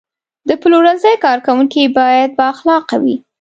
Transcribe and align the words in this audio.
د 0.49 0.49
پلورنځي 0.61 1.13
کارکوونکي 1.25 1.83
باید 1.97 2.29
بااخلاقه 2.39 2.97
وي. 3.03 3.15